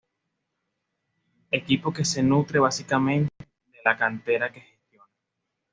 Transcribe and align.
Equipo 1.51 1.93
que 1.93 2.03
se 2.05 2.23
nutre 2.23 2.57
básicamente 2.57 3.29
de 3.67 3.77
la 3.85 3.95
Cantera 3.95 4.51
que 4.51 4.59
gestiona. 4.61 5.07